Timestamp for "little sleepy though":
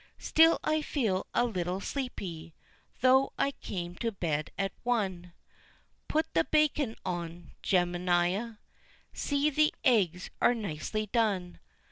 1.45-3.33